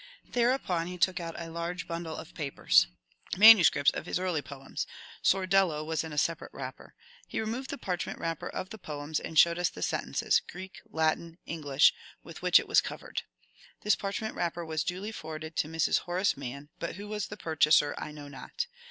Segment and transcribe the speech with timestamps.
[0.27, 2.87] Thereupon he took out a large bundle of papers,—
[3.37, 4.87] manu scripts of his early poems("
[5.23, 6.95] Sordello" was in a separate wrap per);
[7.27, 9.69] he removed the parchment wrapper of the poems, and MEETING WITH BROWNING 19 showed us
[9.69, 11.93] the sentences— Greek, Latin, English—
[12.23, 13.21] with which it was covered.
[13.81, 15.99] This parchment wrapper was duly forwarded to Mrs.
[15.99, 18.65] Horace Mann, but who was the purchaser I know not.